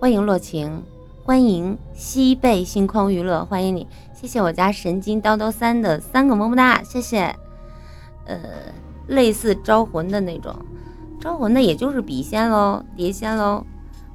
[0.00, 0.82] 欢迎洛晴，
[1.24, 7.36] 欢迎西贝星空娱乐，欢迎你，谢谢我家神经叨叨三的三个么么哒，谢谢。
[8.24, 8.38] 呃，
[9.08, 10.56] 类似招魂的那种，
[11.20, 13.62] 招魂的也就是笔仙喽，碟仙喽。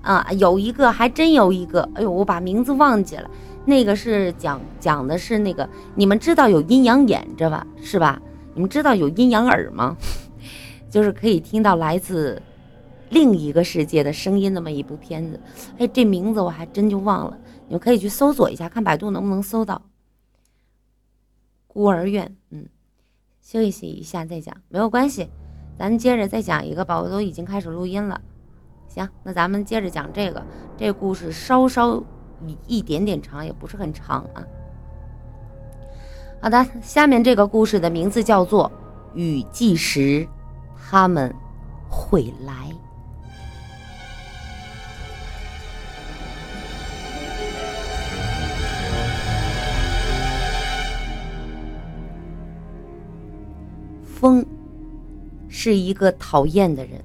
[0.02, 3.30] 啊，有一个还真有一个，哎呦，我把名字忘记了。
[3.64, 7.68] 那个是讲讲的是那个，你们知道有阴阳眼着吧？
[7.84, 8.20] 是吧？
[8.56, 9.96] 你们知道有阴阳耳吗？
[10.90, 12.42] 就是可以听到来自
[13.16, 15.40] 另一个世界的声音，那么一部片子。
[15.78, 19.82] 哎，这名字我还真就忘了，你们可以去搜索一下，看百度能不能搜到。
[21.66, 22.68] 孤儿院，嗯，
[23.42, 25.30] 休息一下再讲，没有关系，
[25.80, 27.00] 咱接着再讲一个吧。
[27.00, 28.20] 我都已经开始录音了。
[28.90, 30.46] 行，那咱们接着讲这个。
[30.76, 32.04] 这故事稍稍
[32.68, 34.44] 一点点长，也不是很长啊。
[36.42, 38.70] 好的，下面这个故事的名字叫做
[39.18, 40.28] 《雨季时
[40.76, 41.34] 他们
[41.90, 42.54] 会来》。
[54.16, 54.46] 风
[55.50, 57.04] 是一个讨厌的人。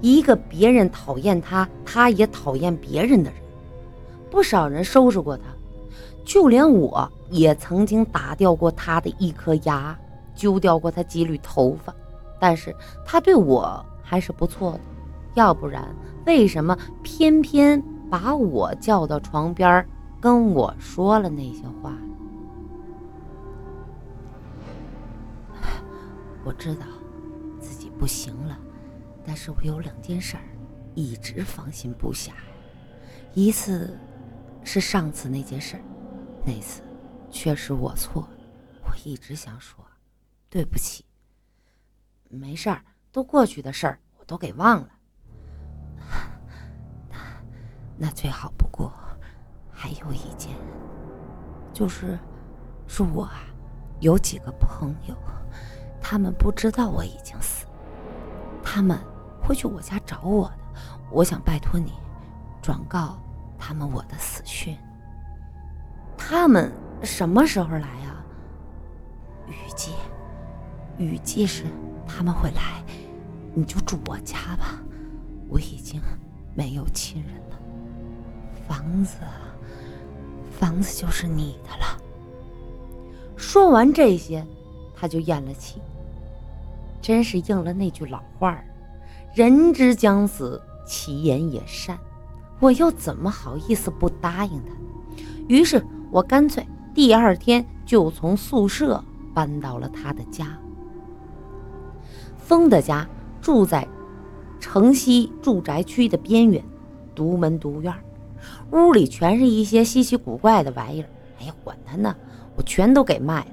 [0.00, 3.40] 一个别人讨厌他，他也讨厌别人的人，
[4.30, 5.44] 不少人收拾过他，
[6.24, 9.98] 就连我也曾经打掉过他的一颗牙，
[10.36, 11.92] 揪掉过他几缕头发，
[12.38, 12.72] 但是
[13.04, 14.80] 他对我还是不错的，
[15.34, 15.84] 要不然
[16.26, 19.84] 为什么偏偏把我叫到床边，
[20.20, 21.92] 跟我说了那些话？
[26.48, 26.86] 我知道
[27.60, 28.58] 自己不行了。
[29.22, 30.42] 但是我有两件事儿
[30.94, 32.32] 一直放心不下，
[33.34, 33.98] 一次
[34.64, 35.82] 是上次那件事儿，
[36.46, 36.80] 那次
[37.30, 38.38] 确实我错了，
[38.82, 39.84] 我一直想说
[40.48, 41.04] 对不起。
[42.30, 44.88] 没事儿，都过去的事儿我都给忘了。
[47.10, 47.16] 那
[47.98, 48.90] 那最好不过，
[49.70, 50.56] 还有一件，
[51.74, 52.18] 就是
[52.86, 53.44] 是我啊，
[54.00, 55.14] 有几个朋友，
[56.10, 57.66] 他们不知道我已经死，
[58.64, 58.98] 他们。
[59.42, 60.58] 会去我家找我的，
[61.10, 61.92] 我想拜托你，
[62.62, 63.18] 转告
[63.58, 64.74] 他们我的死讯。
[66.16, 68.24] 他们什么时候来呀？
[69.46, 69.92] 雨季，
[70.96, 71.64] 雨季时
[72.06, 72.82] 他们会来，
[73.54, 74.78] 你就住我家吧。
[75.48, 76.00] 我已经
[76.54, 77.58] 没有亲人了，
[78.66, 79.16] 房子，
[80.58, 82.00] 房子就是你的了。
[83.36, 84.46] 说完这些，
[84.94, 85.80] 他就咽了气，
[87.08, 88.66] 真是应了那句老话儿。
[89.32, 91.98] 人之将死，其言也善。
[92.60, 94.74] 我又怎么好意思不答应他？
[95.46, 99.02] 于是我干脆第二天就从宿舍
[99.32, 100.58] 搬到了他的家。
[102.36, 103.08] 风的家
[103.40, 103.88] 住在
[104.60, 106.62] 城西住宅区的边缘，
[107.14, 107.94] 独门独院，
[108.72, 111.08] 屋里全是一些稀奇古怪的玩意儿。
[111.40, 112.14] 哎呀，管他呢，
[112.54, 113.50] 我全都给卖了。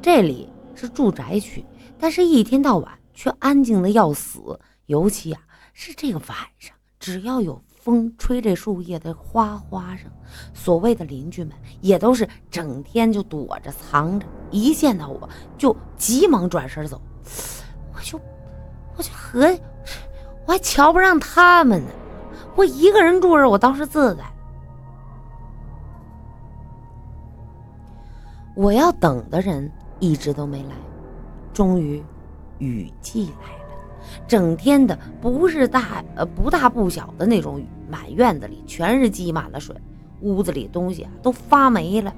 [0.00, 1.62] 这里是住宅区，
[2.00, 4.58] 但是一天到晚却安静的要死。
[4.86, 5.40] 尤其啊，
[5.72, 10.10] 是这个晚上，只要有风吹这树叶的哗哗声，
[10.52, 17.00] 所谓的邻居们也都是整天就躲着藏着，一见到我就急忙转身走。
[17.94, 18.20] 我就
[18.96, 19.46] 我就合，
[20.44, 21.90] 我还瞧不上他们呢。
[22.56, 24.24] 我一个人住着，我倒是自在。
[28.56, 30.74] 我要等的人一直都没来，
[31.52, 32.02] 终于
[32.58, 33.60] 雨季来了。
[34.26, 39.76] 整天的不是大呃不大不小的那种雨，满院子里全是积满了水，
[40.20, 42.12] 屋子里东西啊都发霉了，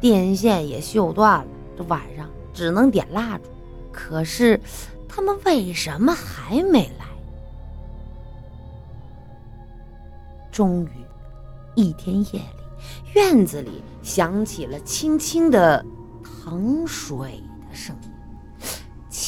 [0.00, 1.46] 电线也锈断了。
[1.76, 3.44] 这晚上只能点蜡烛，
[3.90, 4.60] 可是
[5.08, 7.06] 他们为什么还没来？
[10.50, 10.88] 终于，
[11.74, 12.42] 一天夜里，
[13.14, 15.82] 院子里响起了轻轻的
[16.22, 18.11] 淌水的声音。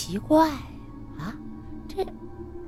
[0.04, 0.50] 奇怪
[1.18, 1.34] 啊。
[1.88, 2.06] 这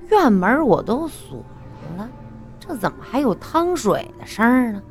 [0.08, 1.44] 院门我都锁
[1.86, 2.10] 上了，
[2.58, 4.82] 这怎么还有汤水的声儿呢？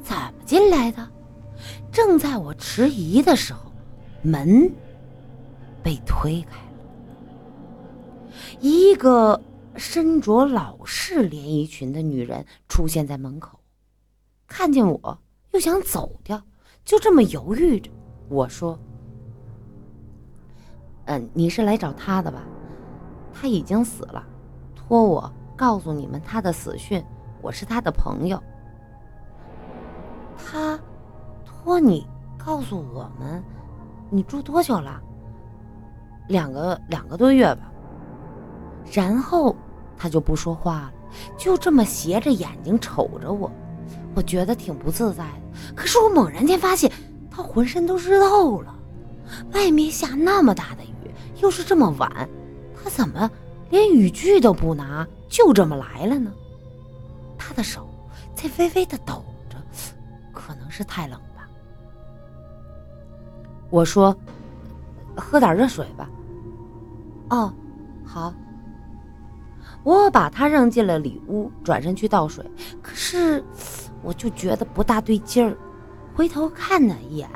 [0.00, 1.10] 怎么进来的？
[1.90, 3.72] 正在我迟疑的时候，
[4.22, 4.70] 门
[5.82, 9.42] 被推开了，一个
[9.74, 13.58] 身着老式连衣裙的女人出现在门口，
[14.46, 15.18] 看见我
[15.50, 16.40] 又想走掉，
[16.84, 17.90] 就这么犹豫着。
[18.28, 18.78] 我说
[21.10, 22.38] ：“嗯，你是来找他的吧？”
[23.34, 24.24] 他已经死了，
[24.76, 27.04] 托我告诉你们他的死讯。
[27.42, 28.40] 我是他的朋友。
[30.36, 30.78] 他
[31.44, 32.06] 托你
[32.38, 33.42] 告诉我们，
[34.08, 35.00] 你住多久了？
[36.28, 37.72] 两个两个多月吧。
[38.92, 39.56] 然后
[39.96, 40.92] 他就不说话了，
[41.36, 43.50] 就这么斜着眼睛瞅着我。
[44.14, 45.74] 我觉得挺不自在的。
[45.74, 46.92] 可是我猛然间发现，
[47.30, 48.72] 他浑身都湿透了。
[49.54, 50.89] 外面下那么大的雨，
[51.40, 52.28] 又是这么晚，
[52.74, 53.30] 他怎么
[53.70, 56.32] 连雨具都不拿，就这么来了呢？
[57.38, 57.88] 他的手
[58.34, 59.56] 在微微的抖着，
[60.32, 61.48] 可能是太冷吧。
[63.70, 64.14] 我说
[65.16, 66.10] ：“喝点热水吧。”
[67.30, 67.52] 哦，
[68.04, 68.32] 好。
[69.82, 72.44] 我把他扔进了里屋，转身去倒水。
[72.82, 73.42] 可是，
[74.02, 75.56] 我就觉得不大对劲儿，
[76.14, 77.30] 回头看了一眼，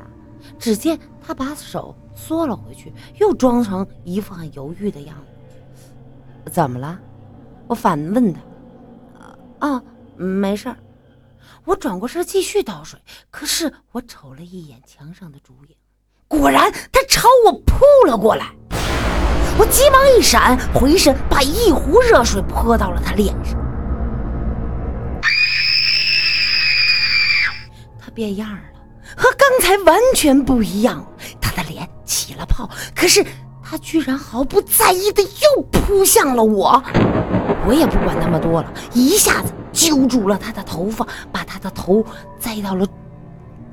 [0.59, 6.51] 只见他把手缩了回去，又装成一副很犹豫的样子。
[6.51, 6.99] 怎么了？
[7.67, 8.41] 我反问他。
[9.61, 9.83] 啊，
[10.17, 10.77] 没事儿。
[11.65, 13.01] 我转过身继续倒水。
[13.31, 15.77] 可是我瞅了一眼墙上的烛影，
[16.29, 18.53] 果然他朝我扑了过来。
[19.59, 23.59] 我急忙一闪，回身把一壶热水泼到了他脸上。
[27.99, 28.63] 他变样了，
[29.17, 31.05] 和刚才完全不一样。
[31.41, 33.25] 他的脸起了泡，可是
[33.63, 36.83] 他居然毫不在意的又扑向了我。
[37.67, 42.05] 我也不管那么多了，一下子揪住了他的头发，把他的头
[42.39, 42.87] 栽到了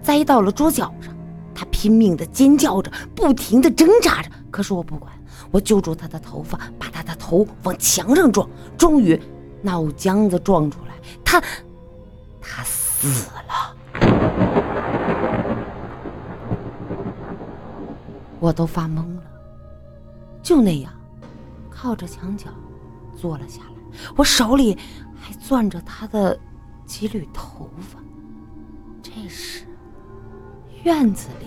[0.02, 1.16] 栽到了桌角上。
[1.54, 5.12] 他拼命的尖叫着，不停的挣扎着，可是我不管。
[5.52, 9.20] 我揪住他的头发，把他的头往墙上撞，终于
[9.62, 10.94] 脑浆子撞出来，
[11.26, 11.42] 他
[12.40, 13.08] 他死
[13.48, 13.71] 了。
[18.42, 19.24] 我都发懵了，
[20.42, 20.92] 就那样
[21.70, 22.50] 靠着墙角
[23.16, 24.76] 坐了下来，我手里
[25.16, 26.38] 还攥着他的
[26.84, 28.00] 几缕头发。
[29.04, 29.64] 这时，
[30.84, 31.46] 院子里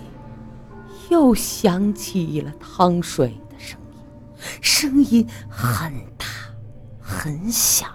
[1.09, 3.97] 又响起了汤水的声音。
[4.61, 6.25] 声音很大，
[7.01, 7.91] 很响，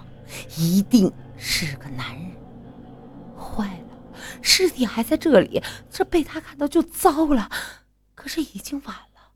[0.58, 2.30] 一定是个男人。
[3.34, 7.48] 坏了，尸体还在这里，这被他看到就糟了。
[8.20, 9.32] 可是已经晚了，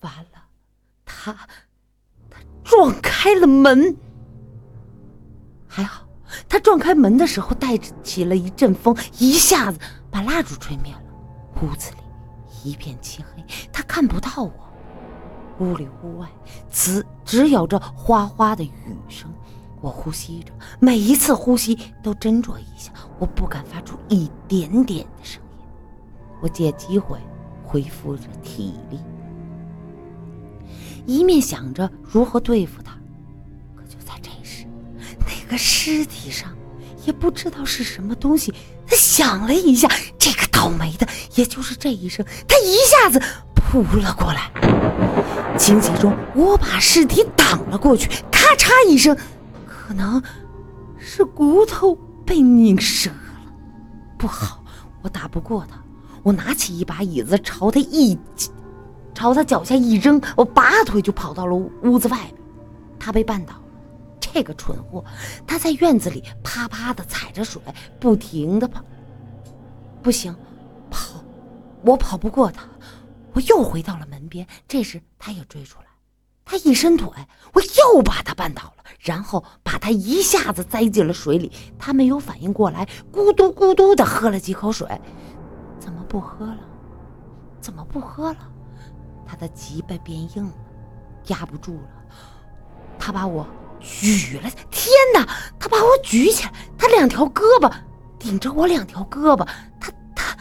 [0.00, 0.44] 完了，
[1.04, 1.32] 他
[2.28, 3.96] 他撞开了门。
[5.68, 6.04] 还好，
[6.48, 9.78] 他撞开门的时候带起了一阵风，一下子
[10.10, 11.02] 把蜡烛吹灭了。
[11.62, 11.98] 屋子里
[12.68, 14.52] 一片漆黑，他看不到我。
[15.60, 16.28] 屋里屋外，
[16.68, 19.32] 只只有着哗哗的雨声。
[19.80, 22.90] 我呼吸着，每一次呼吸都斟酌一下，
[23.20, 25.64] 我不敢发出一点点的声音。
[26.40, 27.20] 我借机会
[27.66, 29.00] 恢复着体力，
[31.04, 32.92] 一面想着如何对付他。
[33.74, 34.64] 可就在这时，
[35.18, 36.50] 那个尸体上
[37.04, 38.54] 也不知道是什么东西，
[38.86, 39.88] 他响了一下。
[40.18, 43.20] 这个倒霉的，也就是这一声，他一下子
[43.54, 44.50] 扑了过来。
[45.58, 49.16] 情急中，我把尸体挡了过去，咔嚓一声，
[49.66, 50.22] 可能
[50.98, 53.52] 是骨头被拧折了。
[54.16, 54.62] 不好，
[55.02, 55.78] 我打不过他。
[56.26, 58.18] 我拿起一把椅子，朝他一，
[59.14, 62.34] 朝他脚下一扔，我拔腿就跑到了屋子外面。
[62.98, 63.62] 他被绊倒了，
[64.18, 65.04] 这个蠢货，
[65.46, 67.62] 他在院子里啪啪的踩着水，
[68.00, 68.82] 不停的跑。
[70.02, 70.34] 不行，
[70.90, 71.22] 跑，
[71.84, 72.64] 我跑不过他。
[73.32, 75.86] 我又回到了门边，这时他也追出来，
[76.44, 77.08] 他一伸腿，
[77.52, 81.52] 我又把他绊倒了，然后把他一下子栽进了水里。
[81.78, 84.88] 他没有反应过来，咕嘟咕嘟的喝了几口水，
[86.06, 86.58] 不喝了？
[87.60, 88.38] 怎么不喝了？
[89.26, 90.52] 他的脊背变硬了，
[91.26, 91.88] 压不住了。
[92.98, 93.46] 他把我
[93.80, 95.26] 举了，天哪！
[95.58, 97.70] 他把我举起来，他两条胳膊
[98.18, 99.44] 顶着我两条胳膊，
[99.80, 100.36] 他他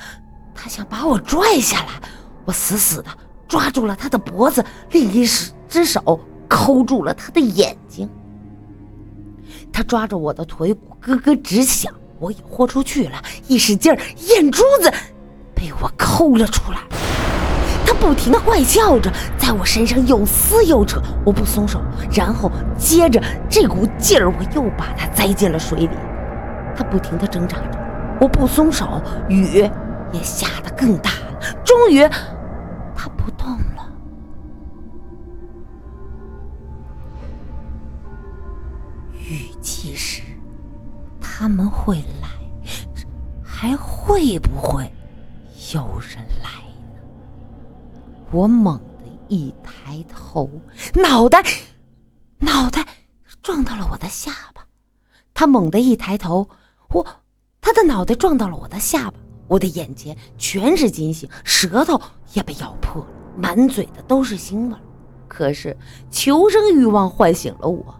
[0.53, 2.01] 他想把我拽下来。
[2.45, 3.09] 我死死的
[3.47, 5.25] 抓住了他的脖子，另一
[5.67, 8.07] 只手抠住了他的眼睛。
[9.73, 11.93] 他抓着我的腿骨，咯咯直响。
[12.17, 14.93] 我也豁出去了，一使劲儿，眼珠子
[15.65, 16.77] 被我抠了出来。
[17.83, 21.81] 他不停的怪叫着，在我身上又撕又扯，我不松手。
[22.11, 23.19] 然后接着
[23.49, 25.89] 这股劲儿，我又把他栽进了水里。
[26.75, 27.79] 他不停的挣扎着，
[28.21, 29.67] 我不松手，雨
[30.11, 31.39] 也下得更大了。
[31.63, 32.07] 终于。
[32.95, 33.91] 他不动了。
[39.13, 40.21] 雨季时，
[41.19, 42.29] 他们会来，
[43.43, 44.91] 还会不会
[45.75, 46.49] 有人来
[46.95, 47.01] 呢？
[48.31, 50.49] 我猛地一抬头，
[50.93, 51.43] 脑袋，
[52.39, 52.87] 脑袋
[53.43, 54.65] 撞到了我的下巴。
[55.33, 56.47] 他猛地一抬头，
[56.91, 57.05] 我，
[57.59, 59.19] 他的脑袋撞到了我的下巴。
[59.49, 62.01] 我的眼前全是金星，舌头
[62.31, 64.75] 也被咬破了，满嘴的都是腥味。
[65.27, 65.75] 可是
[66.09, 67.93] 求生欲望唤醒了我，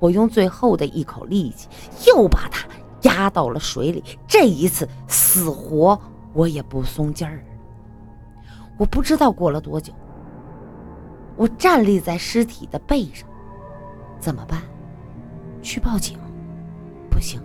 [0.00, 1.68] 我用最后的一口力气，
[2.08, 2.66] 又把他
[3.02, 4.02] 压到了水里。
[4.26, 6.00] 这一次死活
[6.32, 7.44] 我也不松劲儿。
[8.78, 9.92] 我不知道过了多久，
[11.36, 13.28] 我站立在尸体的背上，
[14.18, 14.62] 怎么办？
[15.60, 16.18] 去报警？
[17.10, 17.40] 不行，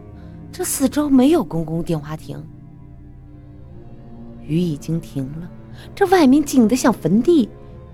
[0.51, 2.43] 这四周没有公共电话亭。
[4.41, 5.49] 雨已经停了，
[5.93, 7.49] 这外面静得像坟地。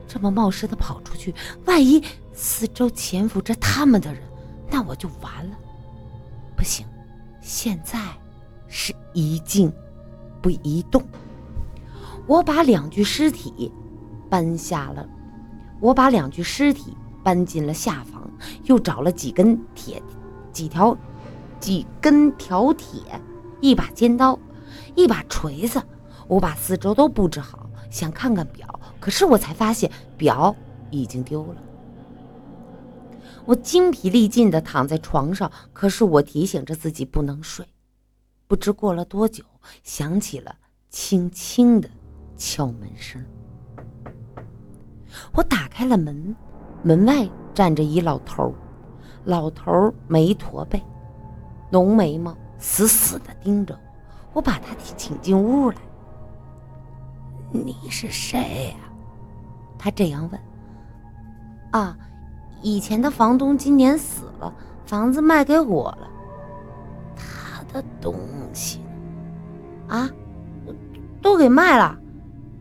[0.07, 1.33] 这么冒失的跑出去，
[1.65, 4.21] 万一四周潜伏着他们的人，
[4.69, 5.57] 那我就完了。
[6.55, 6.85] 不行，
[7.41, 7.99] 现在
[8.67, 9.73] 是一静
[10.43, 11.01] 不移动。
[12.27, 13.71] 我把两具尸体
[14.29, 15.07] 搬下了，
[15.79, 18.29] 我把两具尸体搬进了下房，
[18.65, 20.03] 又找了几根铁、
[20.51, 20.95] 几条、
[21.59, 22.99] 几根条铁、
[23.61, 24.37] 一把尖刀、
[24.93, 25.81] 一把锤子。
[26.27, 28.79] 我把四周都布置好，想看看表。
[28.99, 30.55] 可是我才发现表
[30.91, 31.55] 已经丢了。
[33.45, 37.65] 我精疲力尽地躺在床上，可是我提醒着自己不能睡。
[38.47, 39.43] 不知过了多久，
[39.83, 40.55] 响起了
[40.89, 41.89] 轻轻的
[42.37, 43.23] 敲门声。
[45.33, 46.35] 我打开了门，
[46.83, 48.53] 门外站着一老头
[49.23, 50.81] 老头没驼背，
[51.71, 53.79] 浓眉毛，死死地盯着我。
[54.33, 55.77] 我把他请进屋来。
[57.51, 58.75] 你是谁呀？
[59.77, 60.41] 他这样问
[61.71, 61.97] ：“啊，
[62.61, 64.53] 以前的房东今年死了，
[64.85, 66.09] 房子卖给我了。
[67.73, 68.15] 的东
[68.53, 68.79] 西
[69.87, 70.09] 啊，
[71.21, 71.97] 都给卖了。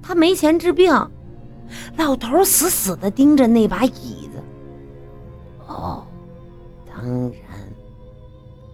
[0.03, 0.93] 他没钱治病。”
[1.97, 4.43] 老头死死的盯着那把椅子。
[5.67, 6.05] 哦，
[6.87, 7.33] 当然，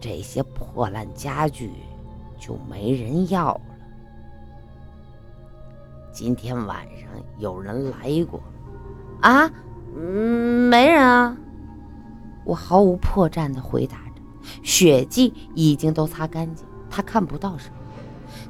[0.00, 1.71] 这些破烂家具
[2.40, 3.61] 就没人要了。
[6.12, 8.40] 今天晚上有人来过，
[9.21, 9.49] 啊？
[9.95, 11.37] 嗯，没人啊。
[12.45, 13.99] 我毫无破绽的回答，
[14.62, 17.75] 血迹已经都擦干净，他看不到什么。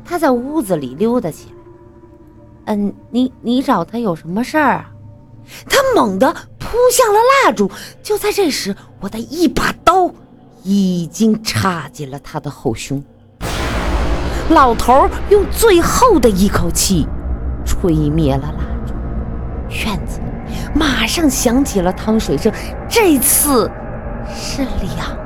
[0.04, 2.74] 他在屋子里溜达起来。
[2.74, 4.90] 嗯，你你找他有什么事儿啊？
[5.68, 7.70] 他猛地扑向了蜡烛。
[8.02, 10.10] 就在这时，我的一把刀
[10.62, 13.02] 已经插进了他的后胸。
[14.50, 17.06] 老头用最后的一口气。
[17.64, 18.94] 吹灭了蜡烛，
[19.84, 20.20] 院子
[20.74, 22.50] 马上响起了汤水声。
[22.88, 23.70] 这次
[24.34, 25.17] 是两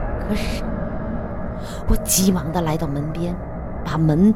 [1.88, 3.34] 我急忙的来到门边，
[3.84, 4.34] 把门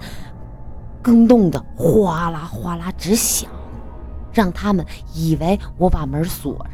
[1.02, 3.50] 更动的哗啦哗啦直响，
[4.32, 4.84] 让他们
[5.14, 6.68] 以为我把门锁上。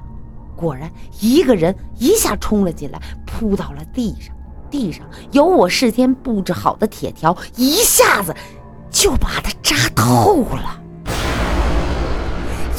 [0.57, 4.35] 果然，一个人一下冲了进来，扑到了地上。
[4.71, 8.35] 地上有我事先布置好的铁条，一下子
[8.91, 10.82] 就把他扎透了。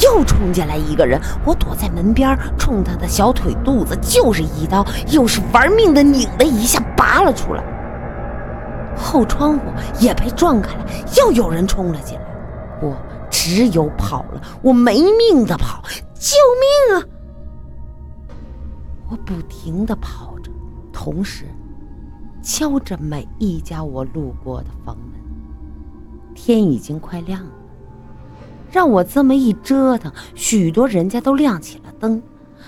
[0.03, 7.63] 又冲进来一个人，我躲在门边，冲他的小腿肚子就是一刀，又是玩命的拧了一下，拔了出来。
[8.95, 9.65] 后窗户
[9.99, 10.85] 也被撞开了，
[11.17, 12.25] 又有人冲了进来，
[12.81, 12.95] 我
[13.29, 15.81] 只有跑了，我没命的跑，
[16.13, 16.35] 救
[16.89, 17.03] 命啊！
[19.09, 20.51] 我不停的跑着，
[20.91, 21.45] 同时
[22.41, 25.21] 敲着每一家我路过的房门。
[26.35, 27.51] 天已经快亮了。
[28.73, 32.19] 让我这么一折腾，许多人家都亮起了灯，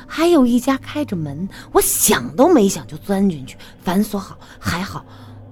[0.05, 4.37] 还有一家开着门，我想都没想就钻进去，反锁好。
[4.59, 5.03] 还好，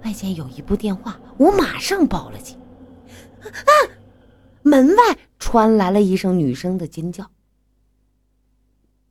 [0.05, 2.55] 外间有一部电话，我马上报了警。
[3.41, 3.72] 啊！
[4.62, 7.25] 门外传来了一声女生的尖叫。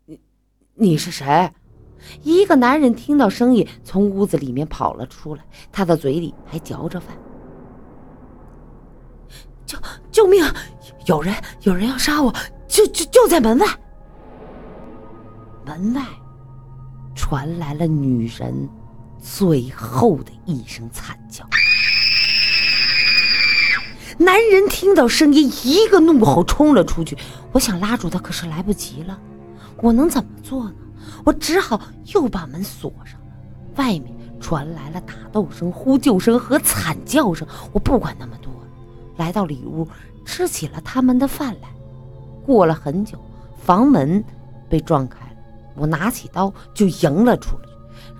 [0.07, 0.21] 你，
[0.75, 1.53] 你是谁？
[2.23, 7.17] 一个男人听到声音，从屋子里面跑了出来，他的嘴里还嚼着饭。
[10.13, 10.45] 救命！
[11.07, 12.33] 有人，有人要杀我！
[12.69, 13.67] 就就就在门外。
[15.65, 16.03] 门外
[17.15, 18.69] 传来了女人
[19.21, 21.45] 最后的一声惨叫。
[24.19, 27.17] 男人听到声音，一个怒吼冲了出去。
[27.51, 29.19] 我想拉住他，可是来不及了。
[29.79, 30.75] 我能怎么做呢？
[31.25, 31.81] 我只好
[32.15, 33.27] 又把门锁上了。
[33.77, 37.49] 外面传来了打斗声、呼救声和惨叫声。
[37.73, 38.52] 我不管那么多，
[39.17, 39.87] 来到里屋。
[40.25, 41.69] 吃起了他们的饭来。
[42.47, 43.19] 过了很久，
[43.59, 44.23] 房门
[44.69, 45.37] 被撞开了，
[45.75, 47.69] 我拿起刀就迎了出去。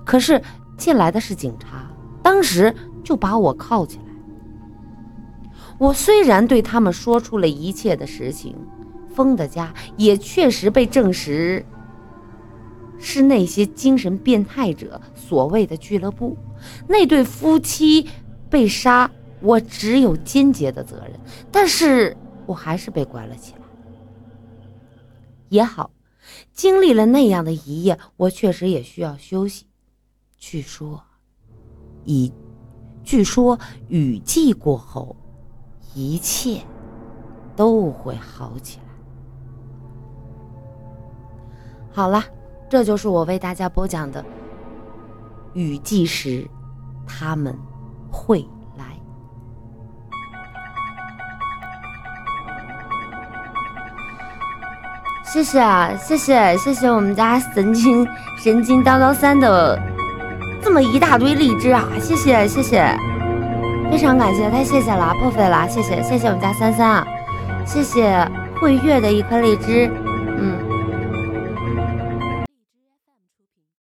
[0.05, 0.43] 可是
[0.77, 1.89] 进来的是警察，
[2.21, 4.03] 当时就把我铐起来。
[5.79, 8.57] 我虽然对他们说出了一切的实情，
[9.15, 11.65] 风的家也确实被证实
[12.99, 16.37] 是那些精神变态者所谓的俱乐部。
[16.89, 18.09] 那对夫妻
[18.51, 19.09] 被杀。
[19.43, 21.19] 我只有间接的责任，
[21.51, 23.59] 但是我还是被关了起来。
[25.49, 25.91] 也好，
[26.53, 29.67] 经历了那样的一夜，我确实也需要休息。
[30.39, 31.03] 据说，
[32.05, 32.33] 以
[33.05, 33.59] 据说
[33.89, 35.15] 雨季过后，
[35.95, 36.63] 一切
[37.55, 38.85] 都会好起来。
[41.93, 42.25] 好了，
[42.71, 44.25] 这就是我为大家播讲的
[45.53, 46.49] 雨季时，
[47.07, 47.55] 他们
[48.11, 48.43] 会
[55.33, 59.81] 谢谢啊，谢谢谢谢我们家神经神经叨叨三的
[60.63, 61.89] 这么一大堆荔枝啊！
[61.99, 62.85] 谢谢谢谢，
[63.91, 67.07] 非常感谢，太谢谢了，破费了，谢谢谢谢我们家三三啊，
[67.65, 68.15] 谢谢
[68.61, 69.91] 慧月的一颗荔枝，